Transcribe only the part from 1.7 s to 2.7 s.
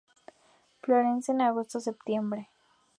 a septiembre.